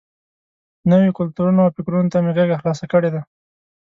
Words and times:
نویو 0.89 1.15
کلتورونو 1.19 1.59
او 1.65 1.73
فکرونو 1.77 2.11
ته 2.13 2.17
مې 2.23 2.31
غېږه 2.37 2.55
خلاصه 2.61 2.85
کړې 2.91 3.09
ده. 3.15 3.21